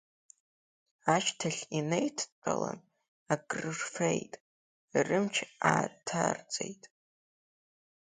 [1.15, 2.79] Ашьҭахь инеидтәалан
[3.33, 4.33] акрырфеит,
[5.07, 5.35] рымч
[5.69, 6.83] ааҭарҵеит.